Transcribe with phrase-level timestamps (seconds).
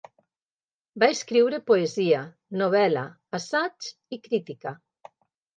[1.03, 2.21] Va escriure poesia,
[2.63, 3.05] novel·la,
[3.41, 4.79] assaig i crítica.